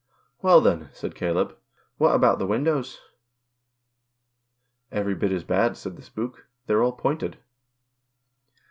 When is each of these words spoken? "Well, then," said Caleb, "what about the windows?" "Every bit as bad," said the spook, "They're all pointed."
"Well, 0.41 0.61
then," 0.61 0.89
said 0.93 1.13
Caleb, 1.13 1.55
"what 1.99 2.15
about 2.15 2.39
the 2.39 2.47
windows?" 2.47 2.99
"Every 4.91 5.13
bit 5.13 5.31
as 5.31 5.43
bad," 5.43 5.77
said 5.77 5.95
the 5.95 6.01
spook, 6.01 6.47
"They're 6.65 6.81
all 6.81 6.93
pointed." 6.93 7.37